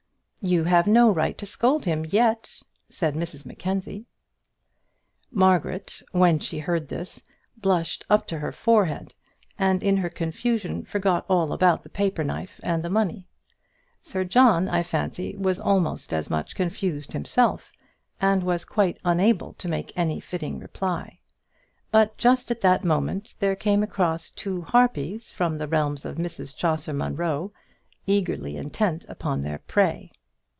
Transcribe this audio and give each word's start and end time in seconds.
"You 0.43 0.63
have 0.63 0.87
no 0.87 1.11
right 1.11 1.37
to 1.37 1.45
scold 1.45 1.85
him 1.85 2.03
yet," 2.03 2.51
said 2.89 3.13
Mrs 3.13 3.45
Mackenzie. 3.45 4.07
Margaret, 5.29 6.01
when 6.13 6.39
she 6.39 6.57
heard 6.57 6.87
this, 6.87 7.21
blushed 7.57 8.07
up 8.09 8.25
to 8.29 8.39
her 8.39 8.51
forehead, 8.51 9.13
and 9.59 9.83
in 9.83 9.97
her 9.97 10.09
confusion 10.09 10.83
forgot 10.83 11.27
all 11.29 11.53
about 11.53 11.83
the 11.83 11.89
paper 11.89 12.23
knife 12.23 12.59
and 12.63 12.81
the 12.81 12.89
money. 12.89 13.27
Sir 14.01 14.23
John, 14.23 14.67
I 14.67 14.81
fancy, 14.81 15.37
was 15.37 15.59
almost 15.59 16.11
as 16.11 16.27
much 16.27 16.55
confused 16.55 17.13
himself, 17.13 17.71
and 18.19 18.41
was 18.41 18.65
quite 18.65 18.97
unable 19.05 19.53
to 19.53 19.69
make 19.69 19.93
any 19.95 20.19
fitting 20.19 20.57
reply. 20.57 21.19
But, 21.91 22.17
just 22.17 22.49
at 22.49 22.61
that 22.61 22.83
moment, 22.83 23.35
there 23.37 23.55
came 23.55 23.83
across 23.83 24.31
two 24.31 24.63
harpies 24.63 25.29
from 25.29 25.59
the 25.59 25.67
realms 25.67 26.03
of 26.03 26.17
Mrs 26.17 26.55
Chaucer 26.55 26.93
Munro, 26.93 27.53
eagerly 28.07 28.57
intent 28.57 29.05
upon 29.07 29.41
their 29.41 29.59
prey. 29.59 30.11